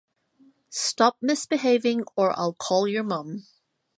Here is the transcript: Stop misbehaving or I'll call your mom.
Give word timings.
Stop 0.73 1.17
misbehaving 1.21 2.05
or 2.15 2.33
I'll 2.35 2.55
call 2.55 2.87
your 2.87 3.03
mom. 3.03 3.45